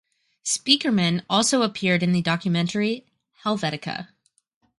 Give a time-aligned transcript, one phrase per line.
[0.43, 3.05] Spiekermann also appeared in the documentary
[3.45, 4.07] "Helvetica".